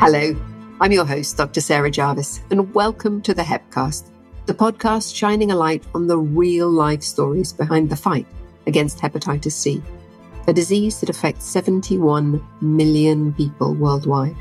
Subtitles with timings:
[0.00, 0.34] Hello,
[0.80, 1.60] I'm your host, Dr.
[1.60, 4.08] Sarah Jarvis, and welcome to the Hepcast,
[4.46, 8.26] the podcast shining a light on the real life stories behind the fight
[8.66, 9.82] against hepatitis C,
[10.48, 14.36] a disease that affects 71 million people worldwide.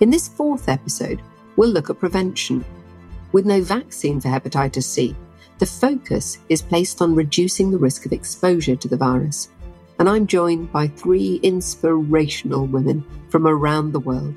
[0.00, 1.22] In this fourth episode,
[1.56, 2.62] we'll look at prevention.
[3.32, 5.16] With no vaccine for hepatitis C,
[5.58, 9.48] the focus is placed on reducing the risk of exposure to the virus.
[9.98, 14.34] And I'm joined by three inspirational women from around the world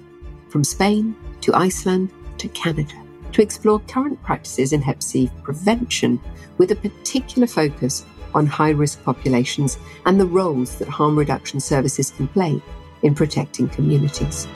[0.50, 2.94] from Spain to Iceland to Canada,
[3.32, 6.20] to explore current practices in Hep C prevention
[6.58, 12.12] with a particular focus on high risk populations and the roles that harm reduction services
[12.12, 12.62] can play
[13.02, 14.48] in protecting communities.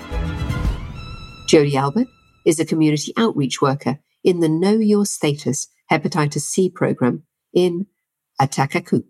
[1.49, 2.07] Jodie Albert
[2.45, 7.87] is a community outreach worker in the Know Your Status Hepatitis C program in
[8.41, 9.05] Ahtahkakoop,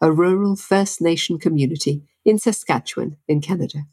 [0.00, 3.84] a rural First Nation community in Saskatchewan in Canada.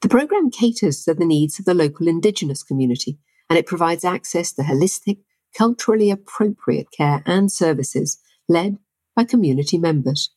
[0.00, 4.52] The program caters to the needs of the local Indigenous community and it provides access
[4.52, 5.18] to holistic,
[5.56, 8.78] culturally appropriate care and services led
[9.14, 10.30] by community members.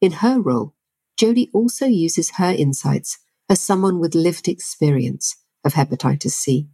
[0.00, 0.74] In her role,
[1.18, 6.68] Jodie also uses her insights as someone with lived experience of hepatitis C.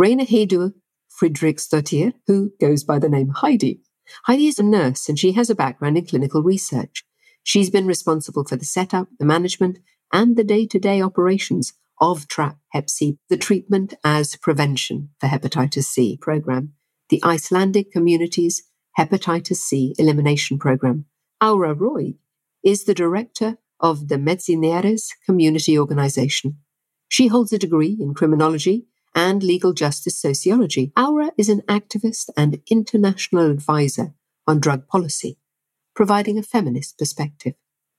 [0.00, 0.72] Raina Heidur
[1.20, 3.80] Fridriksdottir, who goes by the name Heidi.
[4.24, 7.04] Heidi is a nurse and she has a background in clinical research.
[7.44, 9.78] She's been responsible for the setup, the management,
[10.12, 15.28] and the day to day operations of TRAP Hep C, the treatment as prevention for
[15.28, 16.74] hepatitis C program,
[17.08, 18.62] the Icelandic community's
[18.98, 21.06] hepatitis C elimination program.
[21.40, 22.16] Aura Roig
[22.64, 26.58] is the director of the Metzineres community organization.
[27.08, 30.92] She holds a degree in criminology and legal justice sociology.
[30.96, 34.14] Aura is an activist and international advisor
[34.46, 35.38] on drug policy,
[35.94, 37.54] providing a feminist perspective.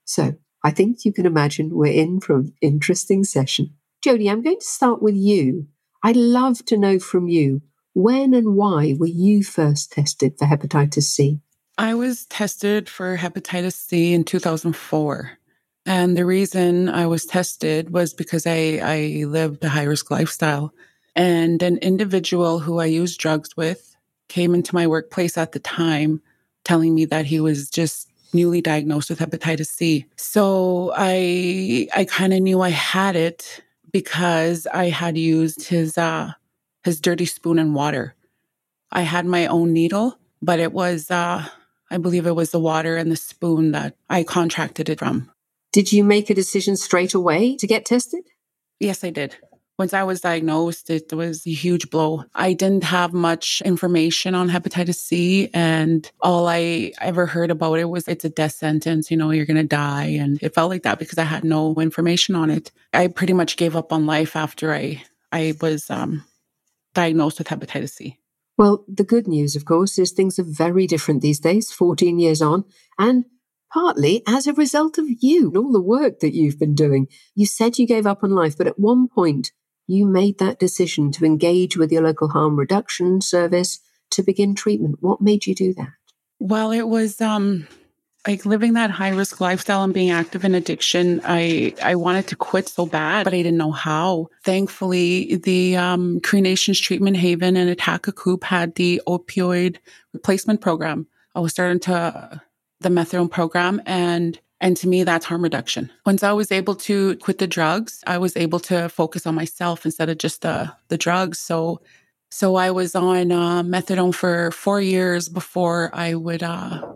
[0.05, 3.75] So, I think you can imagine we're in for an interesting session.
[4.03, 5.67] Jodie, I'm going to start with you.
[6.03, 7.61] I'd love to know from you
[7.93, 11.39] when and why were you first tested for hepatitis C?
[11.77, 15.37] I was tested for hepatitis C in 2004.
[15.85, 20.73] And the reason I was tested was because I, I lived a high risk lifestyle.
[21.15, 23.95] And an individual who I used drugs with
[24.29, 26.21] came into my workplace at the time
[26.63, 30.05] telling me that he was just newly diagnosed with hepatitis C.
[30.15, 33.61] So I I kind of knew I had it
[33.91, 36.33] because I had used his uh
[36.83, 38.15] his dirty spoon and water.
[38.91, 41.45] I had my own needle, but it was uh
[41.91, 45.31] I believe it was the water and the spoon that I contracted it from.
[45.71, 48.23] Did you make a decision straight away to get tested?
[48.79, 49.37] Yes, I did.
[49.79, 52.25] Once I was diagnosed, it was a huge blow.
[52.35, 57.89] I didn't have much information on hepatitis C, and all I ever heard about it
[57.89, 60.05] was it's a death sentence, you know, you're going to die.
[60.05, 62.71] And it felt like that because I had no information on it.
[62.93, 66.23] I pretty much gave up on life after I, I was um,
[66.93, 68.19] diagnosed with hepatitis C.
[68.55, 72.43] Well, the good news, of course, is things are very different these days, 14 years
[72.43, 72.65] on.
[72.99, 73.25] And
[73.73, 77.07] partly as a result of you and all the work that you've been doing.
[77.33, 79.51] You said you gave up on life, but at one point
[79.87, 83.79] you made that decision to engage with your local harm reduction service
[84.11, 84.97] to begin treatment.
[85.01, 85.89] What made you do that?
[86.39, 87.67] Well, it was um
[88.27, 91.21] like living that high risk lifestyle and being active in addiction.
[91.25, 94.29] I I wanted to quit so bad, but I didn't know how.
[94.43, 99.77] Thankfully, the um, Cree Nations Treatment Haven and Ahtahkakoop had the opioid
[100.13, 101.07] replacement program.
[101.35, 102.41] I was starting to
[102.79, 105.91] the methadone program and and to me, that's harm reduction.
[106.05, 109.85] Once I was able to quit the drugs, I was able to focus on myself
[109.85, 111.37] instead of just the, the drugs.
[111.37, 111.81] So,
[112.31, 116.93] so I was on uh, methadone for four years before I would uh,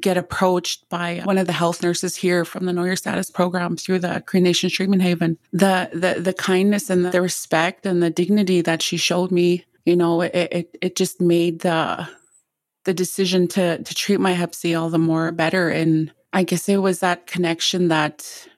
[0.00, 3.76] get approached by one of the health nurses here from the Know Your Status program
[3.76, 5.38] through the Cree Nations Treatment Haven.
[5.52, 9.94] The, the, the kindness and the respect and the dignity that she showed me, you
[9.94, 12.08] know, it, it, it just made the,
[12.84, 15.68] the decision to, to treat my Hep C all the more better.
[15.68, 18.48] And I guess it was that connection that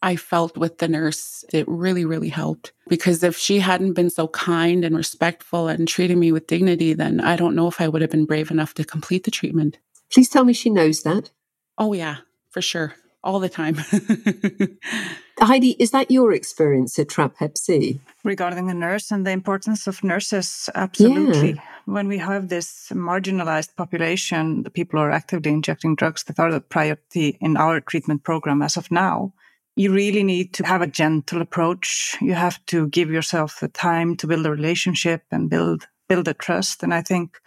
[0.00, 1.44] I felt with the nurse.
[1.52, 6.18] It really, really helped because if she hadn't been so kind and respectful and treating
[6.20, 8.84] me with dignity, then I don't know if I would have been brave enough to
[8.84, 9.78] complete the treatment.
[10.12, 11.30] Please tell me she knows that.
[11.76, 12.18] Oh, yeah,
[12.50, 12.94] for sure.
[13.22, 13.76] All the time.
[15.40, 18.00] Heidi, is that your experience at TRAP Hep C?
[18.24, 21.52] Regarding the nurse and the importance of nurses, absolutely.
[21.52, 21.62] Yeah.
[21.88, 26.60] When we have this marginalized population, the people are actively injecting drugs that are the
[26.60, 29.32] priority in our treatment program as of now,
[29.74, 32.14] you really need to have a gentle approach.
[32.20, 36.34] You have to give yourself the time to build a relationship and build build a
[36.34, 36.82] trust.
[36.82, 37.38] And I think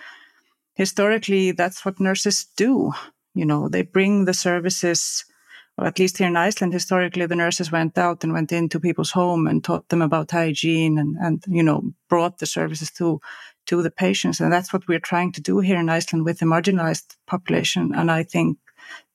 [0.73, 2.93] historically that's what nurses do.
[3.35, 5.23] You know, they bring the services
[5.77, 9.11] well, at least here in Iceland, historically, the nurses went out and went into people's
[9.11, 13.21] home and taught them about hygiene and, and, you know, brought the services to,
[13.66, 14.40] to the patients.
[14.40, 17.94] And that's what we're trying to do here in Iceland with the marginalized population.
[17.96, 18.58] And I think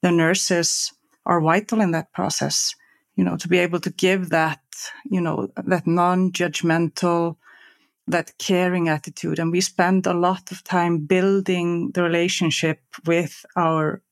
[0.03, 0.93] the nurses
[1.25, 2.75] are vital in that process,
[3.17, 4.61] you know, to be able to give that,
[5.05, 7.37] you know, that non-judgmental,
[8.07, 9.39] that caring attitude.
[9.39, 14.03] And we spend a lot of time building the relationship with our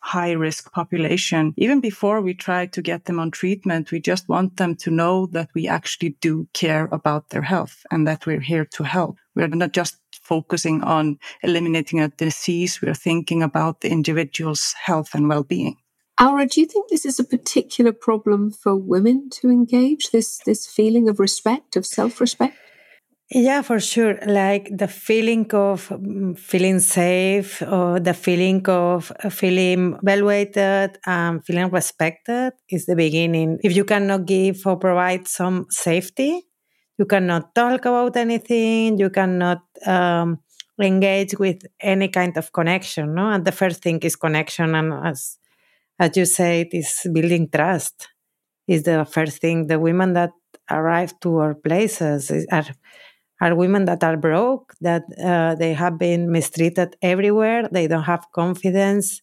[0.00, 1.54] high risk population.
[1.56, 5.26] Even before we try to get them on treatment, we just want them to know
[5.26, 9.16] that we actually do care about their health and that we're here to help.
[9.34, 12.80] We're not just focusing on eliminating a disease.
[12.82, 15.76] We're thinking about the individual's health and well-being.
[16.20, 20.66] Aura, do you think this is a particular problem for women to engage this this
[20.66, 22.56] feeling of respect, of self-respect?
[23.30, 24.18] Yeah, for sure.
[24.26, 31.68] Like the feeling of mm, feeling safe or the feeling of feeling evaluated and feeling
[31.70, 33.58] respected is the beginning.
[33.62, 36.40] If you cannot give or provide some safety,
[36.98, 40.38] you cannot talk about anything, you cannot um,
[40.80, 43.14] engage with any kind of connection.
[43.14, 43.28] No?
[43.30, 44.74] And the first thing is connection.
[44.74, 45.36] And as,
[45.98, 48.08] as you said, it is building trust
[48.66, 49.66] is the first thing.
[49.66, 50.30] The women that
[50.70, 52.64] arrive to our places are
[53.40, 57.68] are women that are broke, that uh, they have been mistreated everywhere.
[57.70, 59.22] They don't have confidence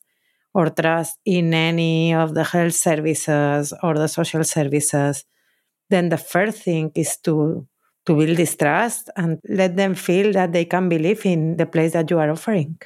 [0.54, 5.26] or trust in any of the health services or the social services.
[5.90, 7.68] Then the first thing is to
[8.06, 11.94] to build this trust and let them feel that they can believe in the place
[11.94, 12.78] that you are offering.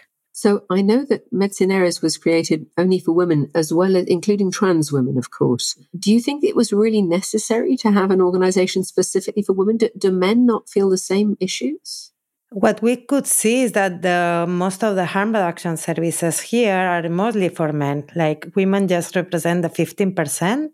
[0.41, 4.89] So I know that Metzineres was created only for women, as well as including trans
[4.89, 5.77] women, of course.
[6.03, 9.75] Do you think it was really necessary to have an organization specifically for women?
[9.75, 12.13] Do, do men not feel the same issues?
[12.51, 17.09] What we could see is that the, most of the harm reduction services here are
[17.09, 18.05] mostly for men.
[18.15, 20.69] Like women just represent the 15%,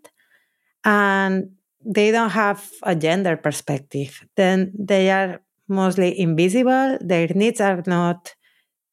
[0.84, 1.50] and
[1.84, 4.24] they don't have a gender perspective.
[4.36, 8.35] Then they are mostly invisible, their needs are not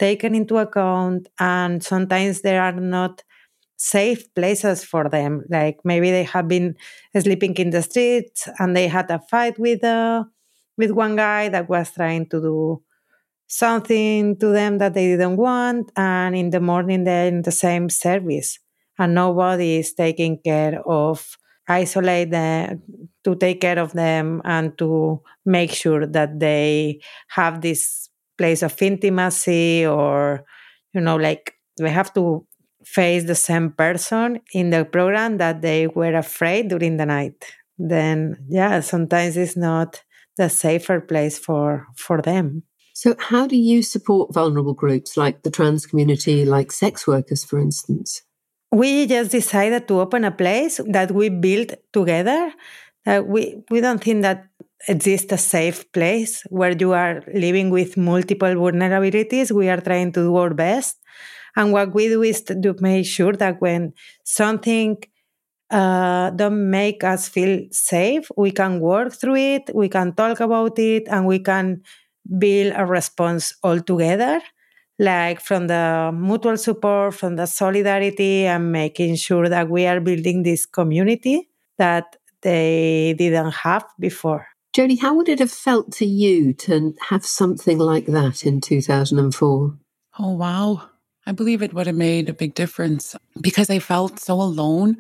[0.08, 3.24] taken into account and sometimes there are not
[3.78, 5.44] safe places for them.
[5.50, 6.76] Like maybe they have been
[7.26, 10.26] sleeping in the streets and they had a fight with uh,
[10.78, 12.84] with one guy that was trying to do
[13.48, 17.90] something to them that they didn't want and in the morning they're in the same
[17.90, 18.60] service
[18.98, 22.82] and nobody is taking care of isolate them
[23.24, 28.03] to take care of them and to make sure that they have this
[28.38, 30.44] place of intimacy or
[30.94, 32.46] you know like we have to
[32.86, 37.46] face the same person in the program that they were afraid during the night.
[37.78, 40.04] Then yeah sometimes it's not
[40.38, 42.64] the safer place for for them.
[42.94, 47.60] So how do you support vulnerable groups like the trans community like sex workers for
[47.60, 48.22] instance?
[48.72, 52.54] We just decided to open a place that we built together
[53.06, 54.46] that we we don't think that
[54.88, 59.52] exist a safe place where you are living with multiple vulnerabilities.
[59.52, 60.98] We are trying to do our best.
[61.56, 64.98] And what we do is to make sure that when something
[65.70, 70.78] uh, don't make us feel safe, we can work through it, we can talk about
[70.80, 71.82] it, and we can
[72.38, 74.42] build a response all together,
[75.00, 80.44] like from the mutual support, from the solidarity, and making sure that we are building
[80.44, 84.48] this community that they didn't have before.
[84.76, 89.78] Jodie, how would it have felt to you to have something like that in 2004?
[90.20, 90.90] Oh, wow.
[91.26, 94.98] I believe it would have made a big difference because I felt so alone.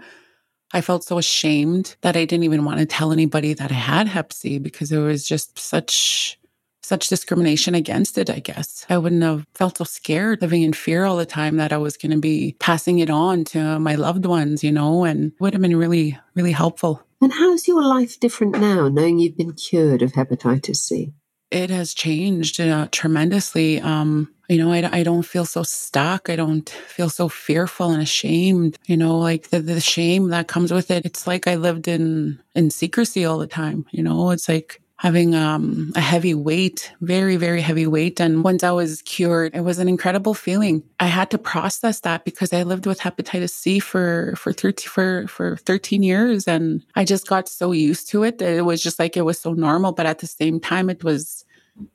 [0.73, 4.07] I felt so ashamed that I didn't even want to tell anybody that I had
[4.07, 6.39] hep C because it was just such
[6.83, 8.85] such discrimination against it, I guess.
[8.89, 11.97] I wouldn't have felt so scared living in fear all the time that I was
[11.97, 15.61] going to be passing it on to my loved ones, you know, and would have
[15.61, 17.01] been really, really helpful.
[17.21, 21.13] And how's your life different now, knowing you've been cured of hepatitis C?
[21.51, 23.79] It has changed uh, tremendously.
[23.79, 26.29] Um, you know, I, I don't feel so stuck.
[26.29, 28.77] I don't feel so fearful and ashamed.
[28.87, 31.05] You know, like the, the shame that comes with it.
[31.05, 33.85] It's like I lived in in secrecy all the time.
[33.91, 38.19] You know, it's like having um, a heavy weight, very, very heavy weight.
[38.19, 40.83] And once I was cured, it was an incredible feeling.
[40.99, 45.27] I had to process that because I lived with hepatitis C for, for 13, for,
[45.27, 46.47] for 13 years.
[46.47, 48.37] And I just got so used to it.
[48.37, 49.91] That it was just like, it was so normal.
[49.91, 51.43] But at the same time, it was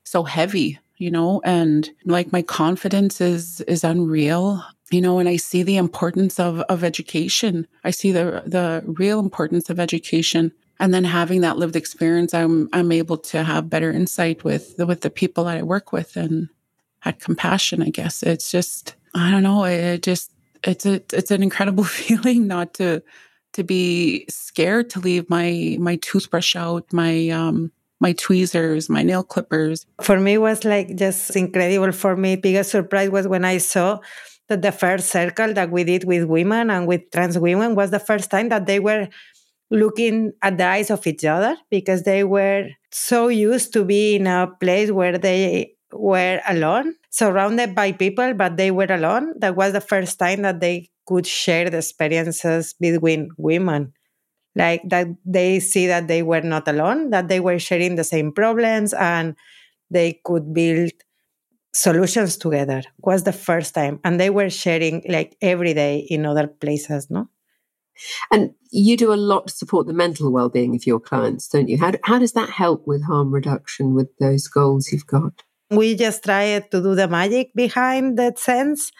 [0.05, 5.37] so heavy, you know, and like my confidence is, is unreal you know, and I
[5.37, 7.67] see the importance of, of education.
[7.85, 12.69] I see the, the real importance of education and then having that lived experience i'm
[12.73, 16.17] i'm able to have better insight with the, with the people that i work with
[16.17, 16.49] and
[17.01, 20.33] had compassion i guess it's just i don't know it just
[20.65, 23.03] it's a it's an incredible feeling not to
[23.53, 29.25] to be scared to leave my my toothbrush out, my um my tweezers, my nail
[29.25, 29.87] clippers.
[30.01, 31.93] For me, was like just incredible.
[31.93, 33.99] For me, biggest surprise was when I saw
[34.49, 37.99] that the first circle that we did with women and with trans women was the
[37.99, 39.09] first time that they were
[39.71, 44.27] looking at the eyes of each other because they were so used to be in
[44.27, 49.35] a place where they were alone, surrounded by people, but they were alone.
[49.39, 53.93] That was the first time that they could share the experiences between women.
[54.57, 58.33] Like that they see that they were not alone, that they were sharing the same
[58.33, 59.37] problems and
[59.91, 60.93] they could build
[61.73, 66.47] solutions together was the first time and they were sharing like every day in other
[66.47, 67.29] places no
[68.31, 71.79] and you do a lot to support the mental well-being of your clients don't you?
[71.79, 75.43] How, how does that help with harm reduction with those goals you've got?
[75.71, 78.91] We just try to do the magic behind that sense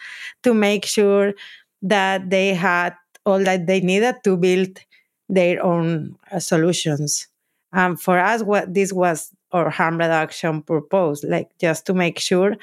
[0.43, 1.33] to make sure
[1.81, 4.79] that they had all that they needed to build
[5.27, 7.27] their own uh, solutions.
[7.71, 12.55] And for us what this was or harm reduction purpose, like just to make sure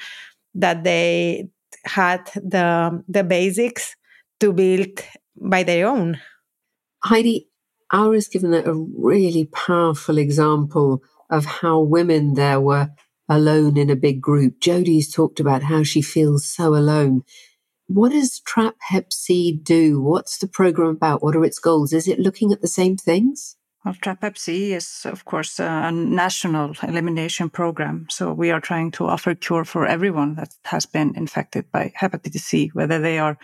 [0.55, 1.49] that they
[1.85, 3.95] had the the basics
[4.39, 4.99] to build
[5.39, 6.19] by their own.
[7.03, 7.49] Heidi,
[7.93, 12.89] Aura's given a really powerful example of how women there were
[13.29, 14.59] alone in a big group.
[14.59, 17.21] Jodie's talked about how she feels so alone.
[17.87, 20.01] What does Trap Hep C do?
[20.01, 21.23] What's the program about?
[21.23, 21.93] What are its goals?
[21.93, 23.55] Is it looking at the same things?
[23.85, 28.07] Well, TRAP-HEP-C is, of course, a national elimination program.
[28.09, 32.41] So we are trying to offer cure for everyone that has been infected by hepatitis
[32.41, 33.37] C, whether they are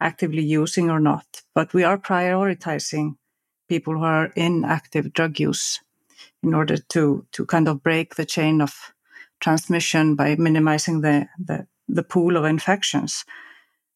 [0.00, 1.42] actively using or not.
[1.54, 3.16] But we are prioritizing
[3.68, 5.80] people who are in active drug use
[6.42, 8.92] in order to, to kind of break the chain of
[9.40, 13.24] transmission by minimizing the, the, the pool of infections.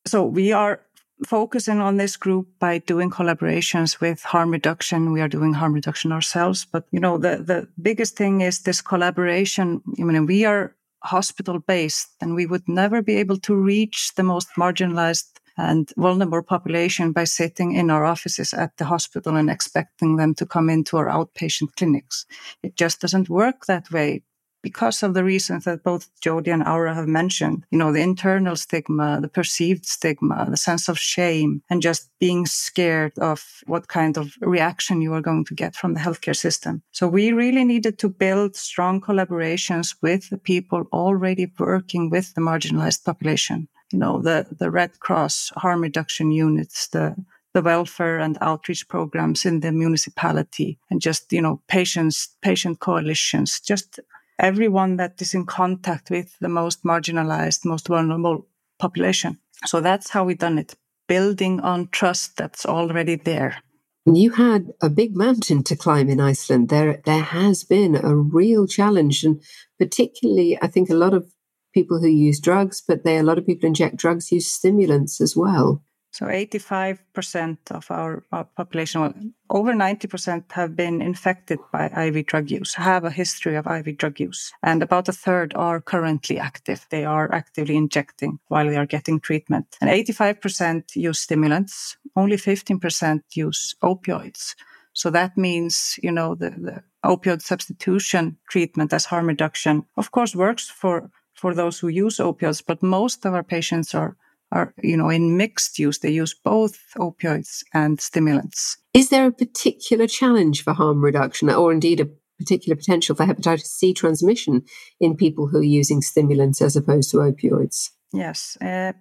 [0.06, 0.80] So we are
[1.26, 5.12] focusing on this group by doing collaborations with harm reduction.
[5.12, 6.64] We are doing harm reduction ourselves.
[6.64, 9.82] But, you know, the, the biggest thing is this collaboration.
[9.99, 14.23] I mean, we are hospital based and we would never be able to reach the
[14.23, 20.16] most marginalized and vulnerable population by sitting in our offices at the hospital and expecting
[20.16, 22.26] them to come into our outpatient clinics.
[22.62, 24.23] It just doesn't work that way
[24.62, 28.56] because of the reasons that both Jodie and Aura have mentioned, you know, the internal
[28.56, 34.16] stigma, the perceived stigma, the sense of shame, and just being scared of what kind
[34.16, 36.82] of reaction you are going to get from the healthcare system.
[36.92, 42.40] So we really needed to build strong collaborations with the people already working with the
[42.40, 43.68] marginalized population.
[43.92, 47.16] You know, the, the Red Cross harm reduction units, the
[47.54, 53.61] the welfare and outreach programs in the municipality and just you know patients patient coalitions
[53.61, 54.00] just
[54.42, 58.46] everyone that is in contact with the most marginalized, most vulnerable
[58.78, 59.38] population.
[59.64, 60.75] So that's how we done it,
[61.06, 63.62] building on trust that's already there.
[64.04, 66.68] You had a big mountain to climb in Iceland.
[66.68, 69.40] There, there has been a real challenge, and
[69.78, 71.32] particularly, I think a lot of
[71.73, 75.37] people who use drugs, but they a lot of people inject drugs use stimulants as
[75.37, 75.83] well.
[76.12, 78.23] So 85% of our,
[78.55, 79.14] population, well,
[79.49, 84.21] over 90% have been infected by IV drug use, have a history of IV drug
[84.21, 84.52] use.
[84.62, 86.87] And about a third are currently active.
[86.91, 89.79] They are actively injecting while they are getting treatment.
[89.81, 91.97] And 85% use stimulants.
[92.14, 94.55] Only 15% use opioids.
[94.93, 100.37] So that means, you know, the, the opioid substitution treatment as harm reduction, of course,
[100.37, 101.11] works for,
[101.42, 104.16] for those who use opioids, but most of our patients are
[104.52, 105.99] are, you know, in mixed use.
[105.99, 108.76] They use both opioids and stimulants.
[108.92, 113.72] Is there a particular challenge for harm reduction or indeed a particular potential for hepatitis
[113.78, 114.62] C transmission
[115.00, 117.90] in people who are using stimulants as opposed to opioids?
[118.12, 118.58] Yes.
[118.61, 118.92] Uh,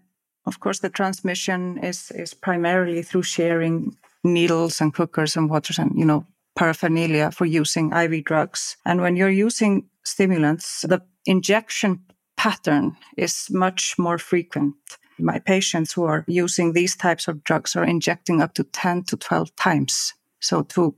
[0.46, 5.92] of course, the transmission is, is primarily through sharing needles and cookers and waters and,
[5.96, 8.78] you know, paraphernalia for using IV drugs.
[8.86, 12.00] And when you're using stimulants, the injection
[12.44, 14.76] pattern is much more frequent
[15.22, 19.18] my patients who are using these types of drugs are injecting up to 10 to
[19.18, 20.14] 12 times.
[20.40, 20.96] So to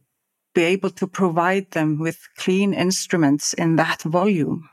[0.55, 4.69] be able to provide them with clean instruments in that volume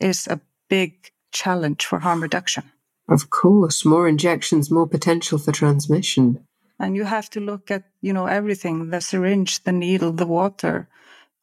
[0.00, 2.64] is a big challenge for harm reduction.
[3.08, 6.44] Of course, more injections, more potential for transmission.
[6.78, 10.88] And you have to look at, you know, everything, the syringe, the needle, the water.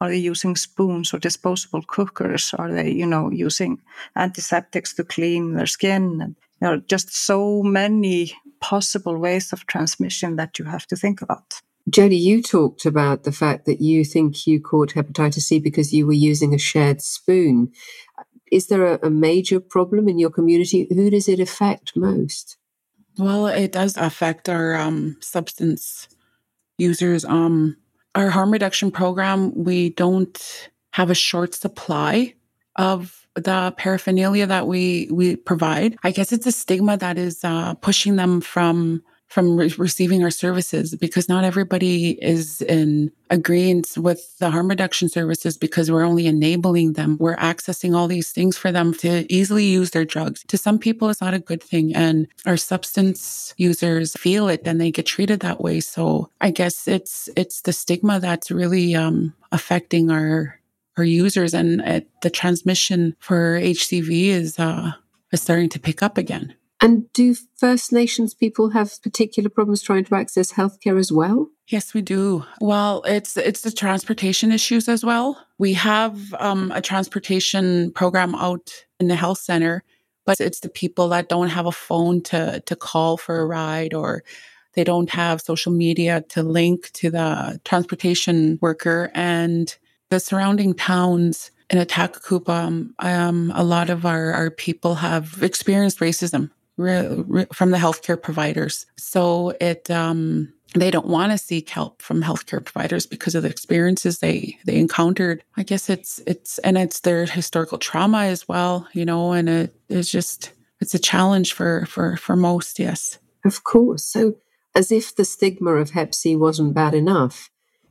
[0.01, 2.53] Are they using spoons or disposable cookers?
[2.57, 3.79] Are they, you know, using
[4.17, 6.35] antiseptics to clean their skin?
[6.61, 11.61] there are just so many possible ways of transmission that you have to think about.
[11.89, 16.05] Jodie, you talked about the fact that you think you caught hepatitis C because you
[16.05, 17.71] were using a shared spoon.
[18.51, 20.87] Is there a, a major problem in your community?
[20.89, 22.57] Who does it affect most?
[23.17, 26.07] Well, it does affect our um, substance
[26.77, 27.25] users.
[27.25, 27.77] Um,
[28.15, 32.33] our harm reduction program, we don't have a short supply
[32.75, 35.97] of the paraphernalia that we we provide.
[36.03, 40.29] I guess it's a stigma that is uh, pushing them from from re- receiving our
[40.29, 46.27] services because not everybody is in agreement with the harm reduction services because we're only
[46.27, 47.15] enabling them.
[47.17, 50.43] We're accessing all these things for them to easily use their drugs.
[50.49, 51.95] To some people, it's not a good thing.
[51.95, 55.79] And our substance users feel it and they get treated that way.
[55.79, 60.59] So I guess it's, it's the stigma that's really, um, affecting our,
[60.97, 64.91] our users and uh, the transmission for HCV is, uh,
[65.31, 66.53] is starting to pick up again.
[66.81, 71.47] And do First Nations people have particular problems trying to access healthcare as well?
[71.67, 72.43] Yes, we do.
[72.59, 75.37] Well, it's it's the transportation issues as well.
[75.59, 79.83] We have um, a transportation program out in the health center,
[80.25, 83.93] but it's the people that don't have a phone to to call for a ride
[83.93, 84.23] or
[84.73, 89.77] they don't have social media to link to the transportation worker and
[90.09, 95.99] the surrounding towns in Ahtahkakoop, um, um, a lot of our, our people have experienced
[95.99, 96.49] racism
[96.81, 98.85] re- re- from the healthcare providers.
[98.97, 103.49] So it, um, they don't want to seek help from healthcare providers because of the
[103.49, 105.43] experiences they they encountered.
[105.57, 109.75] I guess it's it's and it's their historical trauma as well, you know, and it
[109.89, 112.79] is just it's a challenge for for for most.
[112.79, 114.05] Yes, of course.
[114.05, 114.35] So
[114.73, 117.49] as if the stigma of Hep C wasn't bad enough,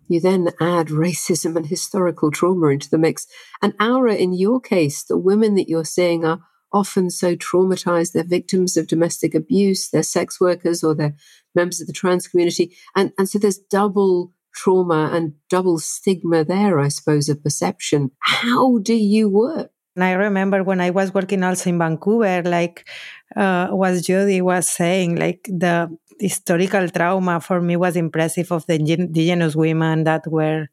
[0.09, 3.27] you then add racism and historical trauma into the mix.
[3.61, 6.41] And Aura, in your case, the women that you're seeing are
[6.73, 8.13] often so traumatized.
[8.13, 11.17] They're victims of domestic abuse, they're sex workers, or they're
[11.55, 12.77] members of the trans community.
[12.95, 18.11] And, and so there's double trauma and double stigma there, I suppose, of perception.
[18.21, 19.71] How do you work?
[19.97, 22.89] And I remember when I was working also in Vancouver, like
[23.37, 28.75] uh, what Jodie was saying, like the historical trauma for me was impressive of the
[28.75, 30.69] indigenous women that were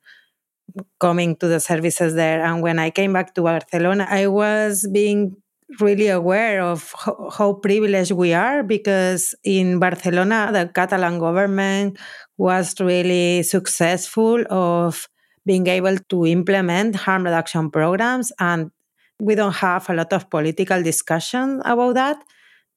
[0.99, 2.43] coming to the services there.
[2.43, 5.35] And when I came back to Barcelona, I was being
[5.79, 11.97] really aware of how, how privileged we are because in Barcelona, the Catalan government
[12.37, 15.07] was really successful of
[15.45, 18.71] being able to implement harm reduction programs and
[19.19, 22.17] we don't have a lot of political discussion about that.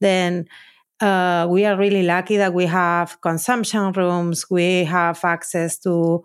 [0.01, 0.47] Then
[1.01, 6.23] uh, we are really lucky that we have consumption rooms we have access to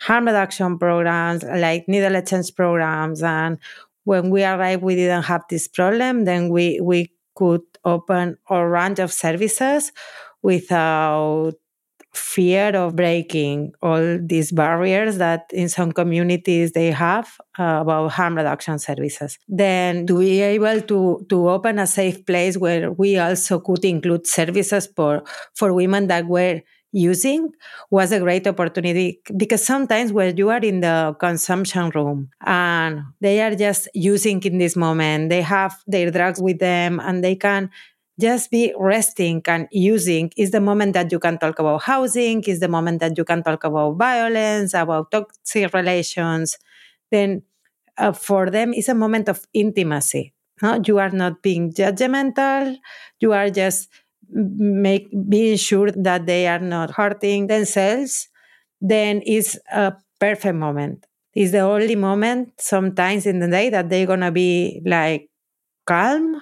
[0.00, 3.58] harm reduction programs like needle exchange programs and
[4.04, 6.24] when we arrived, we didn't have this problem.
[6.24, 9.92] Then we, we could open a range of services
[10.42, 11.54] without
[12.14, 18.36] fear of breaking all these barriers that in some communities they have uh, about harm
[18.36, 23.58] reduction services then to be able to to open a safe place where we also
[23.60, 25.22] could include services for
[25.54, 26.60] for women that were
[26.92, 27.50] using
[27.90, 33.40] was a great opportunity because sometimes when you are in the consumption room and they
[33.40, 37.70] are just using in this moment, they have their drugs with them and they can
[38.20, 42.60] just be resting and using is the moment that you can talk about housing, is
[42.60, 46.58] the moment that you can talk about violence, about toxic relations.
[47.10, 47.42] Then
[47.98, 50.34] uh, for them, it's a moment of intimacy.
[50.60, 50.80] No?
[50.84, 52.76] You are not being judgmental.
[53.18, 53.88] You are just
[54.32, 58.28] make being sure that they are not hurting themselves,
[58.80, 61.06] then it's a perfect moment.
[61.34, 65.28] It's the only moment sometimes in the day that they're gonna be like
[65.86, 66.40] calm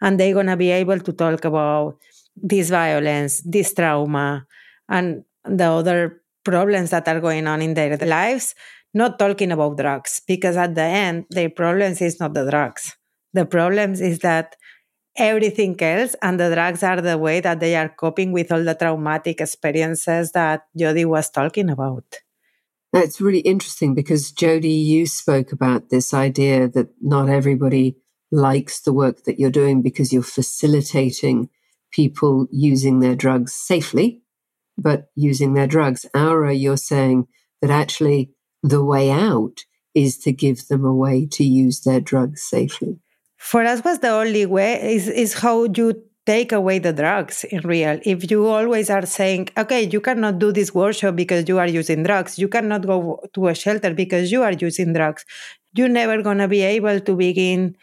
[0.00, 1.96] and they're gonna be able to talk about
[2.36, 4.46] this violence, this trauma,
[4.88, 8.54] and the other problems that are going on in their lives,
[8.94, 12.96] not talking about drugs, because at the end, their problems is not the drugs.
[13.34, 14.56] The problems is that
[15.18, 16.14] everything else.
[16.22, 20.32] And the drugs are the way that they are coping with all the traumatic experiences
[20.32, 22.04] that Jodie was talking about.
[22.92, 27.96] That's really interesting because Jodie, you spoke about this idea that not everybody
[28.30, 31.50] likes the work that you're doing because you're facilitating
[31.90, 34.22] people using their drugs safely,
[34.76, 36.06] but using their drugs.
[36.14, 37.26] Aura, you're saying
[37.60, 42.42] that actually the way out is to give them a way to use their drugs
[42.42, 43.00] safely
[43.38, 47.60] for us was the only way is, is how you take away the drugs in
[47.60, 47.98] real.
[48.04, 52.02] If you always are saying okay you cannot do this workshop because you are using
[52.02, 52.38] drugs.
[52.38, 55.24] You cannot go to a shelter because you are using drugs.
[55.74, 57.76] You're never going to be able to begin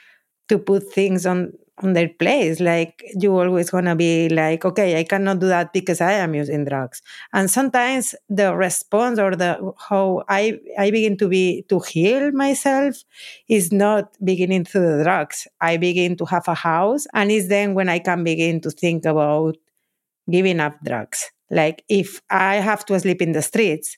[0.49, 2.59] to put things on on their place.
[2.59, 6.65] Like you always gonna be like, okay, I cannot do that because I am using
[6.65, 7.01] drugs.
[7.33, 13.03] And sometimes the response or the how I I begin to be to heal myself
[13.49, 15.47] is not beginning through the drugs.
[15.61, 19.05] I begin to have a house, and it's then when I can begin to think
[19.05, 19.57] about
[20.29, 21.31] giving up drugs.
[21.51, 23.97] Like if I have to sleep in the streets,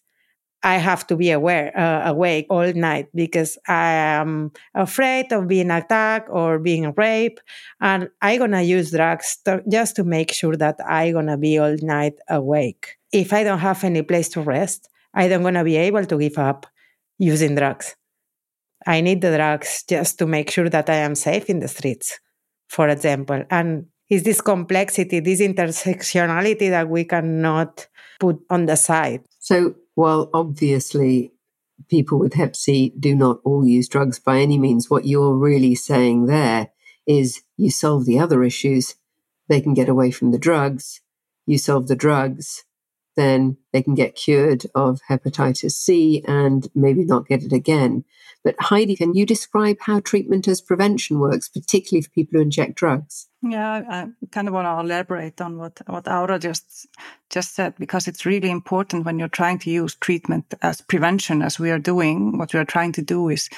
[0.64, 5.70] I have to be aware, uh, awake all night because I am afraid of being
[5.72, 7.42] attacked or being raped,
[7.80, 11.76] and I'm gonna use drugs to, just to make sure that I'm gonna be all
[11.82, 12.98] night awake.
[13.12, 16.38] If I don't have any place to rest, I don't gonna be able to give
[16.38, 16.66] up
[17.20, 17.96] using drugs.
[18.86, 22.20] I need the drugs just to make sure that I am safe in the streets,
[22.68, 23.44] for example.
[23.50, 27.88] And it's this complexity, this intersectionality that we cannot
[28.20, 29.22] put on the side.
[29.40, 31.34] So, while obviously
[31.90, 35.74] people with Hep C do not all use drugs by any means, what you're really
[35.74, 36.70] saying there
[37.08, 38.94] is you solve the other issues,
[39.50, 41.02] they can get away from the drugs.
[41.48, 42.64] You solve the drugs,
[43.18, 48.06] then they can get cured of hepatitis C and maybe not get it again.
[48.44, 52.76] But Heidi, can you describe how treatment as prevention works, particularly for people who inject
[52.76, 53.28] drugs?
[53.42, 56.88] Yeah, I kind of want to elaborate on what, what Aura just
[57.30, 61.60] just said because it's really important when you're trying to use treatment as prevention, as
[61.60, 62.38] we are doing.
[62.38, 63.50] What we are trying to do is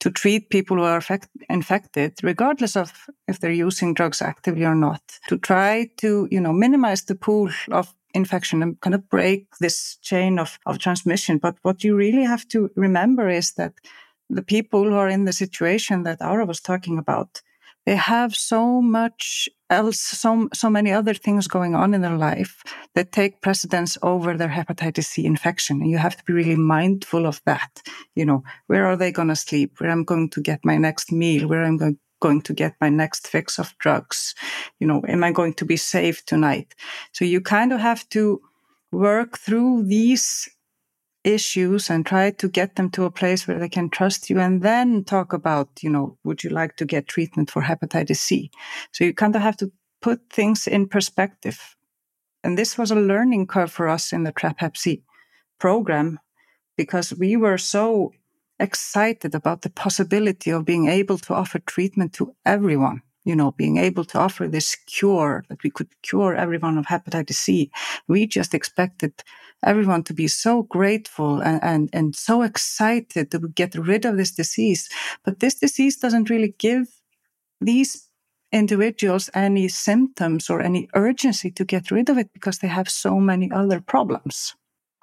[0.00, 2.92] to treat people who are affect, infected, regardless of
[3.26, 7.50] if they're using drugs actively or not, to try to, you know, minimize the pool
[7.70, 11.38] of infection and kind of break this chain of, of transmission.
[11.38, 13.74] But what you really have to remember is that
[14.28, 17.42] the people who are in the situation that Aura was talking about,
[17.84, 22.62] they have so much else, so, so many other things going on in their life
[22.94, 25.80] that take precedence over their hepatitis C infection.
[25.80, 27.82] And you have to be really mindful of that.
[28.16, 29.78] You know, where are they going to sleep?
[29.78, 31.48] Where I'm going to get my next meal?
[31.48, 34.34] Where I'm going going to get my next fix of drugs?
[34.80, 36.74] You know, am I going to be safe tonight?
[37.12, 38.40] So you kind of have to
[38.92, 40.48] work through these
[41.26, 44.62] issues and try to get them to a place where they can trust you and
[44.62, 48.50] then talk about, you know, would you like to get treatment for hepatitis C?
[48.92, 51.76] So you kind of have to put things in perspective.
[52.44, 55.02] And this was a learning curve for us in the TRAP Hep C
[55.58, 56.20] program
[56.76, 58.12] because we were so
[58.58, 63.76] excited about the possibility of being able to offer treatment to everyone you know, being
[63.76, 67.72] able to offer this cure that we could cure everyone of hepatitis C.
[68.06, 69.12] We just expected
[69.64, 74.30] everyone to be so grateful and, and, and so excited to get rid of this
[74.30, 74.88] disease.
[75.24, 76.86] But this disease doesn't really give
[77.60, 78.08] these
[78.52, 83.18] individuals any symptoms or any urgency to get rid of it because they have so
[83.18, 84.54] many other problems.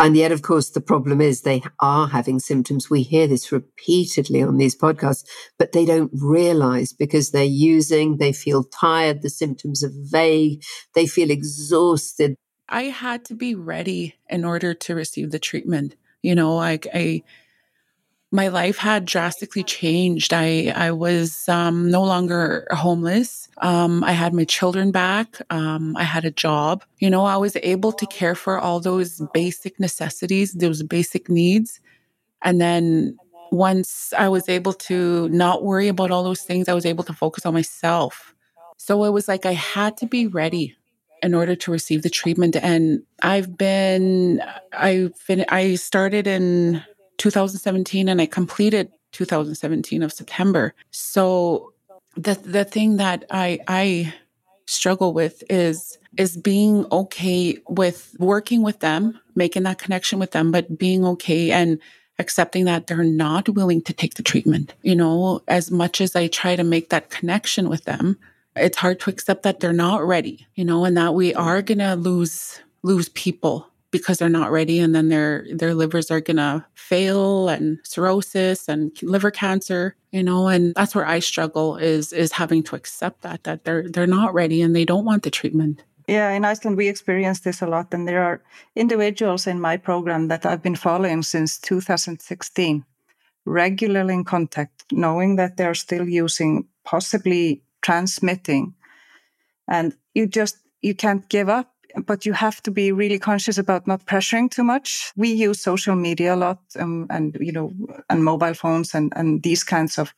[0.03, 2.89] And yet, of course, the problem is they are having symptoms.
[2.89, 5.23] We hear this repeatedly on these podcasts,
[5.57, 10.61] but they don't realize because they're using, they feel tired, the symptoms are vague,
[10.93, 12.35] they feel exhausted.
[12.67, 15.95] I had to be ready in order to receive the treatment.
[16.21, 17.23] You know, like I,
[18.33, 20.33] my life had drastically changed.
[20.33, 23.47] I I was um, no longer homeless.
[23.59, 25.39] Um, I had my children back.
[25.51, 26.83] Um, I had a job.
[26.97, 31.79] You know, I was able to care for all those basic necessities, those basic needs,
[32.41, 33.17] and then
[33.51, 37.13] once I was able to not worry about all those things, I was able to
[37.13, 38.33] focus on myself.
[38.77, 40.75] So it was like I had to be ready
[41.21, 42.55] in order to receive the treatment.
[42.55, 44.41] And I've been,
[44.73, 46.83] I've been, I started in
[47.23, 50.73] 2017 and I completed 2017 of September.
[50.91, 51.71] So
[52.17, 54.13] the the thing that I I
[54.65, 60.51] struggle with is is being okay with working with them, making that connection with them,
[60.51, 61.79] but being okay and
[62.19, 64.73] accepting that they're not willing to take the treatment.
[64.81, 68.19] You know, as much as I try to make that connection with them,
[68.57, 71.79] it's hard to accept that they're not ready, you know, and that we are going
[71.79, 76.37] to lose lose people because they're not ready and then their their livers are going
[76.37, 82.11] to fail and cirrhosis and liver cancer you know and that's where i struggle is
[82.11, 85.31] is having to accept that that they're they're not ready and they don't want the
[85.31, 87.93] treatment yeah, in Iceland, we experience this a lot.
[87.93, 88.43] And there are
[88.75, 92.83] individuals in my program that I've been following since 2016,
[93.45, 98.73] regularly in contact, knowing that they're still using, possibly transmitting.
[99.69, 101.72] And you just, you can't give up
[102.05, 105.11] but you have to be really conscious about not pressuring too much.
[105.15, 107.73] We use social media a lot, um, and you know,
[108.09, 110.13] and mobile phones and and these kinds of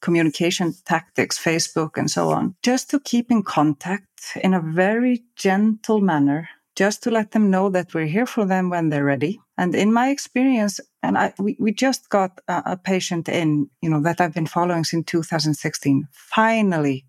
[0.00, 4.06] communication tactics, Facebook and so on, just to keep in contact
[4.42, 6.48] in a very gentle manner.
[6.76, 9.40] Just to let them know that we're here for them when they're ready.
[9.56, 13.88] And in my experience, and I, we, we just got a, a patient in, you
[13.88, 16.06] know, that I've been following since 2016.
[16.12, 17.06] Finally,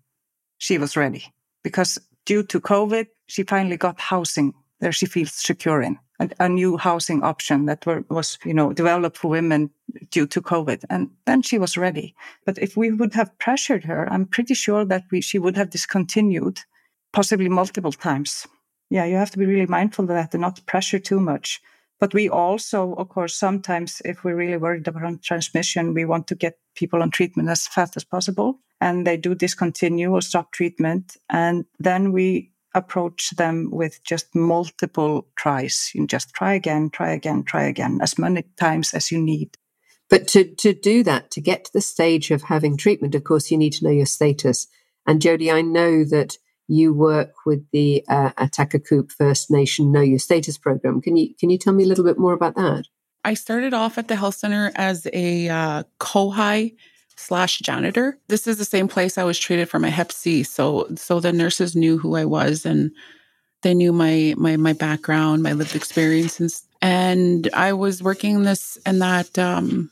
[0.56, 5.80] she was ready because due to COVID, she finally got housing that she feels secure
[5.82, 5.98] in.
[6.20, 9.70] A, a new housing option that were, was, you know, developed for women
[10.10, 10.84] due to COVID.
[10.90, 12.14] And then she was ready.
[12.44, 15.70] But if we would have pressured her, I'm pretty sure that we, she would have
[15.70, 16.60] discontinued
[17.12, 18.46] possibly multiple times.
[18.90, 21.60] yeah, you have to be really mindful of that and not pressure too much.
[22.00, 26.34] But we also, of course, sometimes if we're really worried about transmission, we want to
[26.34, 28.60] get people on treatment as fast as possible.
[28.80, 31.16] And they do discontinue or stop treatment.
[31.28, 35.90] And then we approach them with just multiple tries.
[35.94, 39.56] You just try again, try again, try again, as many times as you need.
[40.10, 43.50] But to, to do that, to get to the stage of having treatment, of course,
[43.50, 44.66] you need to know your status.
[45.06, 46.36] And Jodie, I know that
[46.68, 51.00] you work with the uh, Ahtahkakoop First Nation Know Your Status program.
[51.00, 52.84] Can you can you tell me a little bit more about that?
[53.24, 56.76] I started off at the health center as a uh, kohai
[57.18, 58.16] slash janitor.
[58.28, 60.42] This is the same place I was treated for my Hep C.
[60.42, 62.92] So so the nurses knew who I was and
[63.62, 69.02] they knew my my my background, my lived experiences, and I was working this and
[69.02, 69.90] that um,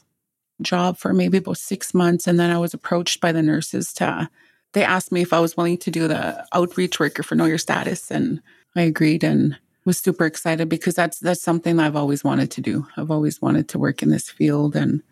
[0.63, 4.31] job for maybe about six months, and then I was approached by the nurses to
[4.73, 7.59] they asked me if I was willing to do the outreach worker for Know Your
[7.59, 8.41] Status, and
[8.77, 12.87] I agreed and was super excited because that's that's something I've always wanted to do.
[12.97, 15.03] I've always wanted to work in this field and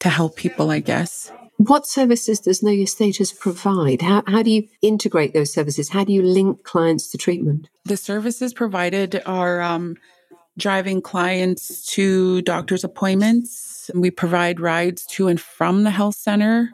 [0.00, 1.32] to help people, I guess.
[1.56, 4.02] What services does Know Your Status provide?
[4.02, 5.88] How, how do you integrate those services?
[5.88, 7.68] How do you link clients to treatment?
[7.84, 9.96] The services provided are um,
[10.58, 13.90] driving clients to doctor's appointments.
[13.94, 16.70] We provide rides to and from the health center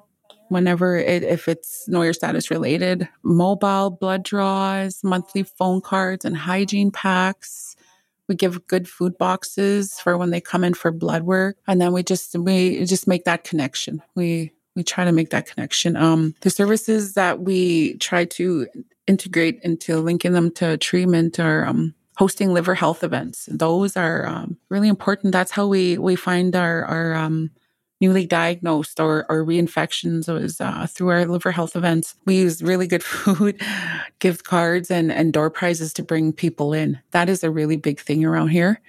[0.49, 6.37] whenever it, if it's know your status related, mobile blood draws, monthly phone cards and
[6.37, 7.77] hygiene packs.
[8.29, 11.57] We give good food boxes for when they come in for blood work.
[11.67, 14.03] And then we just, we just make that connection.
[14.15, 15.95] We, we try to make that connection.
[15.95, 18.67] Um, the services that we try to
[19.07, 23.49] integrate into linking them to treatment are, um, hosting liver health events.
[23.51, 25.33] Those are um, really important.
[25.33, 27.51] That's how we we find our our um,
[28.01, 32.15] newly diagnosed or, or reinfections was uh, through our liver health events.
[32.27, 33.61] We use really good food,
[34.19, 36.99] gift cards, and, and door prizes to bring people in.
[37.13, 38.81] That is a really big thing around here.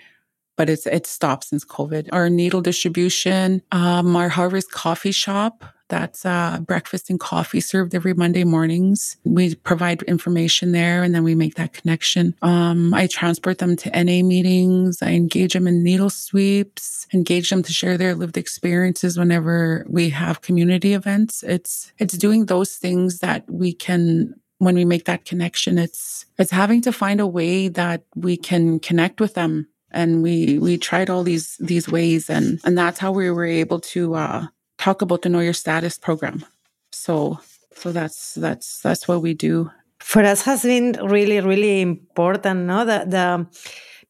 [0.57, 2.09] But it's it's stopped since COVID.
[2.11, 8.13] Our needle distribution, um, our Harvest Coffee Shop that's uh, breakfast and coffee served every
[8.13, 9.17] Monday mornings.
[9.25, 12.33] We provide information there and then we make that connection.
[12.41, 15.01] Um, I transport them to NA meetings.
[15.01, 20.09] I engage them in needle sweeps, engage them to share their lived experiences whenever we
[20.09, 21.43] have community events.
[21.43, 26.51] It's, it's doing those things that we can when we make that connection it's it's
[26.51, 31.09] having to find a way that we can connect with them and we we tried
[31.09, 34.45] all these these ways and and that's how we were able to uh
[34.81, 36.43] talk about the know your status program.
[36.91, 37.39] So
[37.73, 39.69] so that's that's that's what we do.
[39.99, 42.85] For us has been really, really important, no?
[42.85, 43.25] The the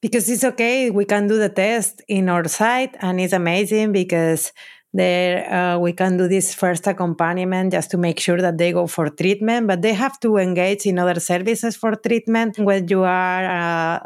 [0.01, 4.51] because it's okay, we can do the test in our site and it's amazing because
[4.93, 8.87] there uh, we can do this first accompaniment just to make sure that they go
[8.87, 13.45] for treatment but they have to engage in other services for treatment when you are
[13.45, 13.99] uh,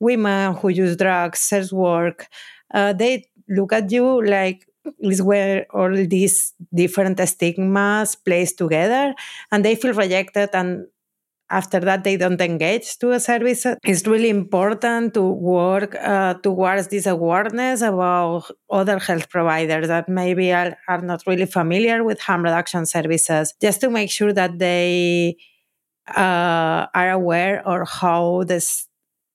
[0.00, 2.28] women who use drugs sex work
[2.72, 4.66] uh, they look at you like
[5.00, 9.14] is where all these different stigmas place together
[9.50, 10.86] and they feel rejected and
[11.52, 13.66] after that they don't engage to a service.
[13.84, 20.52] It's really important to work uh, towards this awareness about other health providers that maybe
[20.52, 25.36] are, are not really familiar with harm reduction services just to make sure that they
[26.08, 28.88] uh, are aware of how this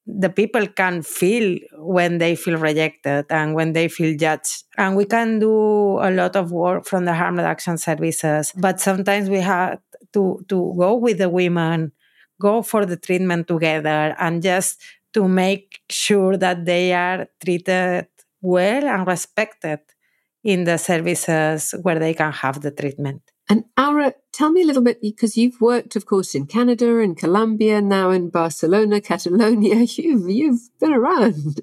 [0.07, 4.63] the people can feel when they feel rejected and when they feel judged.
[4.77, 9.29] And we can do a lot of work from the harm reduction services, but sometimes
[9.29, 9.79] we have
[10.13, 11.91] to, to go with the women,
[12.39, 14.81] go for the treatment together, and just
[15.13, 18.07] to make sure that they are treated
[18.41, 19.79] well and respected
[20.43, 23.21] in the services where they can have the treatment.
[23.49, 27.17] And Aura, tell me a little bit because you've worked, of course, in Canada and
[27.17, 29.75] Colombia, now in Barcelona, Catalonia.
[29.97, 31.59] You've you've been around.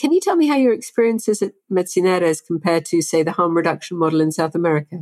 [0.00, 3.98] Can you tell me how your experiences at Metzineres compare to, say, the harm reduction
[3.98, 4.96] model in South America?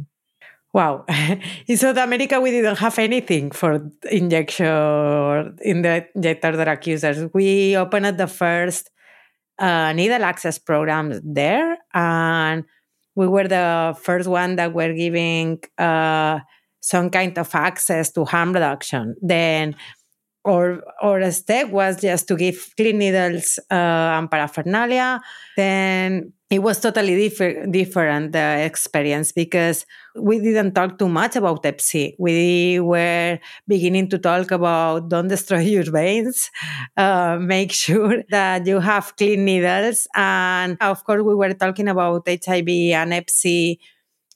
[0.73, 1.05] Wow.
[1.69, 7.31] in South America, we didn't have anything for injection in the injector drug users.
[7.33, 8.91] We opened the first
[9.61, 12.65] uh, needle access program there, and
[13.15, 16.41] we were the first one that were giving uh,
[16.85, 19.17] some kind of access to harm reduction.
[19.23, 19.75] Then
[20.45, 25.21] or or a step was just to give clean needles uh, and paraphernalia.
[25.57, 27.31] Then it was totally
[27.71, 32.15] different the experience because we didn't talk too much about C.
[32.19, 36.51] We were beginning to talk about don't destroy your veins,
[36.99, 42.29] uh, make sure that you have clean needles, and of course we were talking about
[42.29, 43.81] HIV and C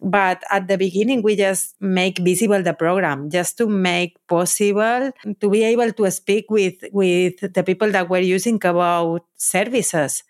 [0.01, 5.51] but at the beginning we just make visible the program just to make possible to
[5.51, 10.23] be able to speak with with the people that were using about services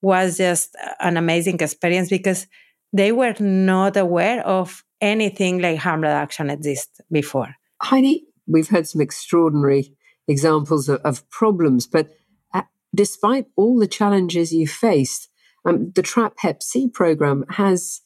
[0.00, 2.46] was just an amazing experience because
[2.92, 7.54] they were not aware of anything like harm reduction exists before.
[7.82, 9.94] Heidi we've had some extraordinary
[10.26, 12.10] examples of, of problems but
[12.54, 12.62] uh,
[12.94, 15.28] despite all the challenges you faced
[15.64, 18.02] um, the trap hep c program has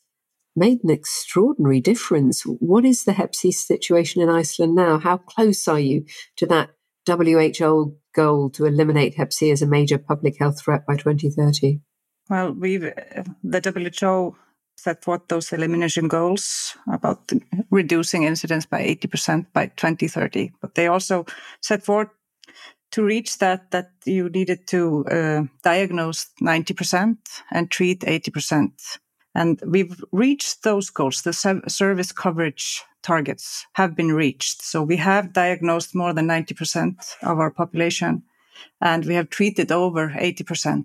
[0.55, 2.43] made an extraordinary difference.
[2.43, 4.99] What is the Hep C situation in Iceland now?
[4.99, 6.05] How close are you
[6.37, 6.71] to that
[7.07, 11.81] WHO goal to eliminate Hep C as a major public health threat by 2030?
[12.29, 12.93] Well, we've
[13.43, 14.37] the WHO
[14.77, 17.31] set forth those elimination goals about
[17.71, 21.25] reducing incidence by 80% by 2030, but they also
[21.61, 22.09] set forth
[22.91, 27.17] to reach that that you needed to uh, diagnose 90%
[27.51, 28.99] and treat 80%
[29.35, 31.23] and we've reached those goals.
[31.23, 31.33] The
[31.69, 34.63] service coverage targets have been reached.
[34.63, 38.23] So we have diagnosed more than 90% of our population
[38.81, 40.85] and we have treated over 80%.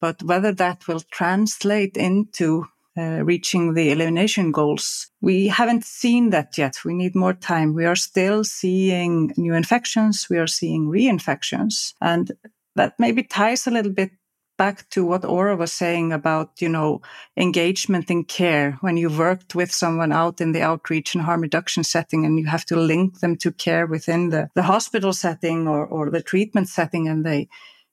[0.00, 2.66] But whether that will translate into
[2.98, 6.84] uh, reaching the elimination goals, we haven't seen that yet.
[6.84, 7.74] We need more time.
[7.74, 10.28] We are still seeing new infections.
[10.30, 11.92] We are seeing reinfections.
[12.00, 12.32] And
[12.74, 14.10] that maybe ties a little bit
[14.56, 17.00] back to what Aura was saying about, you know,
[17.36, 21.84] engagement in care when you worked with someone out in the outreach and harm reduction
[21.84, 25.86] setting and you have to link them to care within the, the hospital setting or,
[25.86, 27.48] or the treatment setting and they,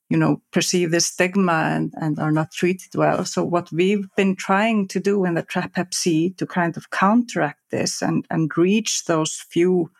[0.10, 3.26] you know, perceive this stigma and, and are not treated well.
[3.26, 7.62] So what we've been trying to do in the TRAP C to kind of counteract
[7.71, 9.91] this and, and reach those few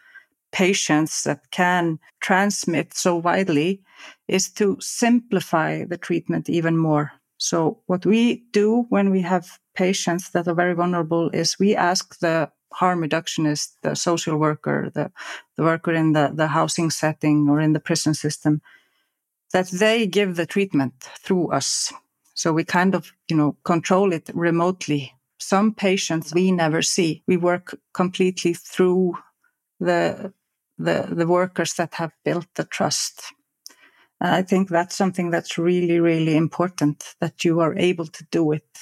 [0.54, 3.82] patients that can transmit so widely
[4.28, 7.12] is to simplify the treatment even more.
[7.38, 12.20] So what we do when we have patients that are very vulnerable is we ask
[12.20, 15.12] the harm reductionist, the social worker, the,
[15.58, 18.62] the worker in the, the housing setting or in the prison system,
[19.52, 21.92] that they give the treatment through us.
[22.34, 25.14] So we kind of, you know, control it remotely.
[25.40, 27.24] Some patients we never see.
[27.28, 29.18] We work completely through
[29.80, 30.34] the
[30.84, 33.34] the, the workers that have built the trust.
[34.22, 38.78] I think that's something that's really, really important that you are able to do it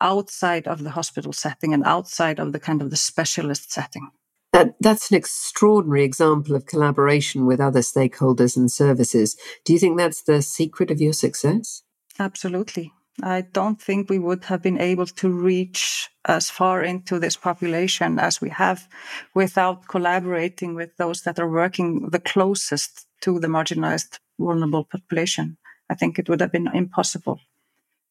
[0.00, 4.10] outside of the hospital setting and outside of the kind of the specialist setting.
[4.52, 9.36] That, that's an extraordinary example of collaboration with other stakeholders and services.
[9.64, 11.82] Do you think that's the secret of your success?
[12.18, 12.92] Absolutely.
[13.22, 18.18] I don't think we would have been able to reach as far into this population
[18.18, 18.88] as we have
[19.34, 25.56] without collaborating with those that are working the closest to the marginalized vulnerable population.
[25.88, 27.40] I think it would have been impossible.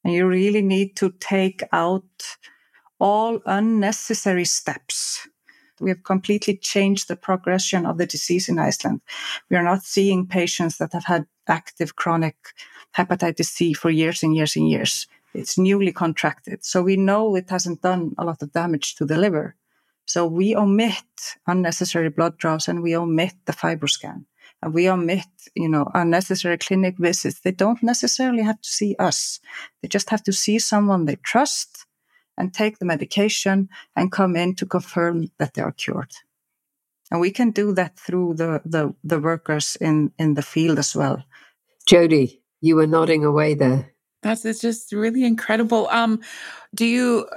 [0.04, 2.04] And you really need to take out
[3.00, 5.28] all unnecessary steps.
[5.80, 9.02] We have completely changed the progression of the disease in Iceland.
[9.50, 12.38] We are not seeing patients that have had active chronic
[12.98, 15.08] hepatitis C for years and years and years.
[15.34, 16.64] It's newly contracted.
[16.64, 19.56] So we know it hasn't done a lot of damage to the liver.
[20.06, 21.04] So we omit
[21.48, 24.26] unnecessary blood draws and we omit the FibroScan
[24.62, 27.42] and we omit, you know, unnecessary clinic visits.
[27.42, 29.40] They don't necessarily have to see us.
[29.82, 31.86] They just have to see someone they trust
[32.38, 36.12] and take the medication and come in to confirm that they are cured.
[37.12, 40.96] And we can do that through the, the, the workers in, in the field as
[40.96, 41.24] well.
[41.88, 43.92] Jodie, you were nodding away there.
[44.24, 45.88] That's it's just really incredible.
[45.90, 46.22] Um,
[46.74, 47.28] do you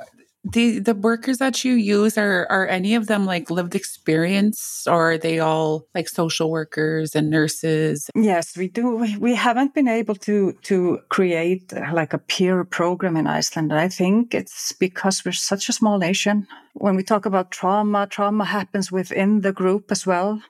[0.45, 5.13] the the workers that you use are are any of them like lived experience or
[5.13, 10.15] are they all like social workers and nurses yes we do we haven't been able
[10.15, 15.33] to to create uh, like a peer program in iceland i think it's because we're
[15.33, 20.07] such a small nation when we talk about trauma trauma happens within the group as
[20.07, 20.41] well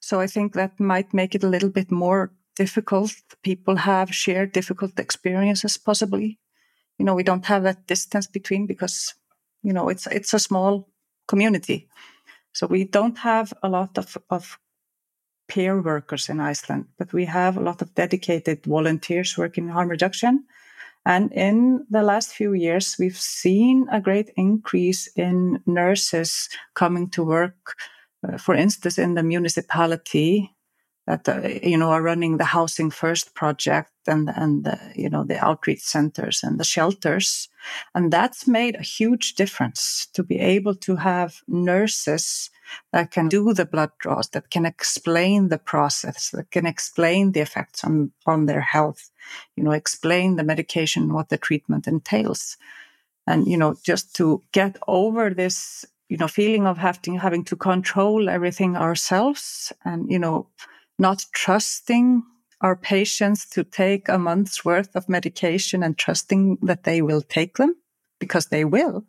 [0.00, 3.12] so i think that might make it a little bit more difficult.
[3.42, 6.38] People have shared difficult experiences, possibly.
[6.98, 9.14] You know, we don't have that distance between because,
[9.62, 10.88] you know, it's it's a small
[11.28, 11.88] community.
[12.52, 14.58] So we don't have a lot of, of
[15.46, 19.88] peer workers in Iceland, but we have a lot of dedicated volunteers working in harm
[19.88, 20.44] reduction.
[21.04, 27.22] And in the last few years, we've seen a great increase in nurses coming to
[27.22, 27.76] work,
[28.26, 30.55] uh, for instance, in the municipality
[31.06, 35.38] that uh, you know are running the housing first project and and you know the
[35.44, 37.48] outreach centers and the shelters.
[37.94, 42.50] And that's made a huge difference to be able to have nurses
[42.92, 47.40] that can do the blood draws that can explain the process that can explain the
[47.40, 49.10] effects on on their health
[49.56, 52.56] you know explain the medication what the treatment entails.
[53.26, 57.56] And, you know, just to get over this, you know, feeling of having, having to
[57.56, 60.48] control everything ourselves and, you know,
[60.98, 62.22] not trusting
[62.60, 67.56] our patients to take a month's worth of medication and trusting that they will take
[67.56, 67.76] them
[68.18, 69.04] because they will.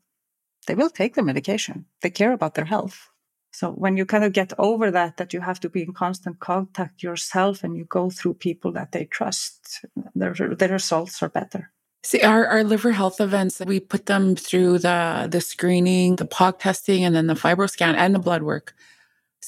[0.67, 1.85] They will take their medication.
[2.01, 3.09] They care about their health.
[3.51, 6.39] So when you kind of get over that, that you have to be in constant
[6.39, 11.71] contact yourself and you go through people that they trust, the, the results are better.
[12.03, 16.59] See, our, our liver health events, we put them through the the screening, the POC
[16.59, 18.75] testing, and then the fibroscan and the blood work.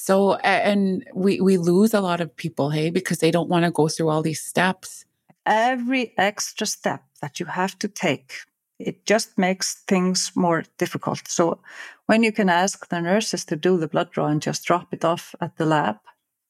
[0.02, 3.70] So, and we, we lose a lot of people, hey, because they don't want to
[3.70, 5.04] go through all these steps.
[5.44, 8.32] Every extra step that you have to take,
[8.78, 11.28] it just makes things more difficult.
[11.28, 11.60] So,
[12.06, 15.04] when you can ask the nurses to do the blood draw and just drop it
[15.04, 15.96] off at the lab,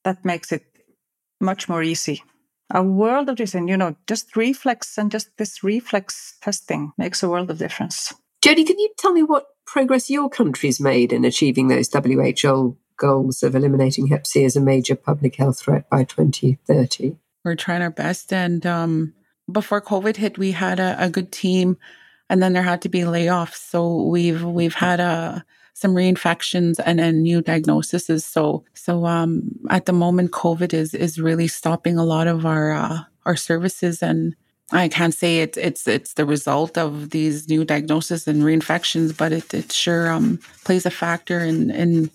[0.04, 0.64] that makes it
[1.40, 2.22] much more easy.
[2.72, 7.28] A world of difference, you know, just reflex and just this reflex testing makes a
[7.28, 8.14] world of difference.
[8.44, 13.42] Jodie, can you tell me what progress your country's made in achieving those WHO goals
[13.42, 17.16] of eliminating Hep C as a major public health threat by 2030.
[17.44, 18.32] We're trying our best.
[18.32, 19.14] And um,
[19.50, 21.78] before COVID hit, we had a, a, good team,
[22.28, 23.56] and then there had to be layoffs.
[23.56, 25.40] So we've we've had a uh,
[25.72, 28.24] some reinfections and then new diagnoses.
[28.24, 32.72] So so um, at the moment, COVID is is really stopping a lot of our
[32.72, 34.36] uh, our services and.
[34.72, 39.32] I can't say it's it's it's the result of these new diagnoses and reinfections, but
[39.32, 42.08] it it sure um, plays a factor in in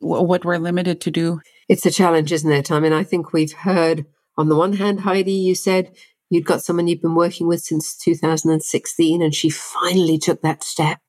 [0.00, 1.40] what we're limited to do.
[1.68, 2.70] It's a challenge, isn't it?
[2.70, 5.92] I mean, I think we've heard on the one hand, Heidi, you said
[6.30, 11.00] you'd got someone you've been working with since 2016, and she finally took that step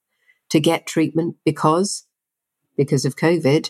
[0.49, 2.07] to get treatment because,
[2.75, 3.69] because of COVID,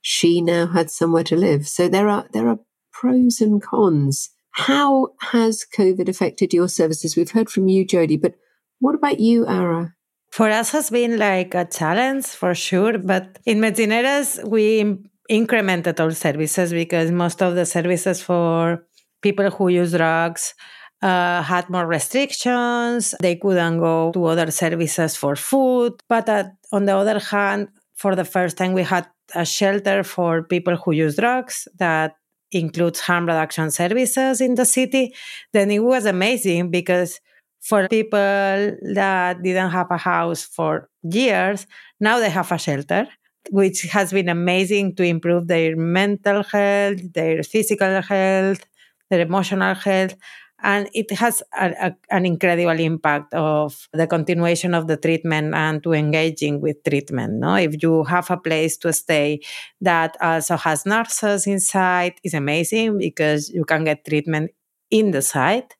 [0.00, 1.68] she now had somewhere to live.
[1.68, 2.60] So there are there are
[2.92, 4.30] pros and cons.
[4.52, 7.16] How has COVID affected your services?
[7.16, 8.34] We've heard from you, Jodie, but
[8.78, 9.94] what about you, Aura?
[10.34, 14.98] For us has been like a challenge for sure, but in Metzineres we
[15.30, 18.84] incremented our services because most of the services for
[19.22, 20.54] people who use drugs
[21.02, 23.14] uh, had more restrictions.
[23.20, 25.92] They couldn't go to other services for food.
[26.08, 29.06] But uh, on the other hand, for the first time, we had
[29.36, 32.16] a shelter for people who use drugs that
[32.50, 35.14] includes harm reduction services in the city.
[35.52, 37.20] Then it was amazing because
[37.64, 41.66] for people that didn't have a house for years,
[41.98, 43.08] now they have a shelter,
[43.50, 48.66] which has been amazing to improve their mental health, their physical health,
[49.08, 50.14] their emotional health.
[50.62, 55.82] And it has a, a, an incredible impact of the continuation of the treatment and
[55.84, 57.34] to engaging with treatment.
[57.34, 57.56] No?
[57.56, 59.40] If you have a place to stay
[59.80, 64.50] that also has nurses inside, is amazing because you can get treatment
[64.90, 65.74] in the site